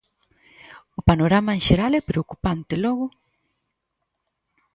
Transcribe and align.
O 0.99 1.01
panorama 1.09 1.51
en 1.57 1.61
xeral 1.67 1.91
é 1.99 2.07
preocupante, 2.09 2.73
logo? 2.85 3.05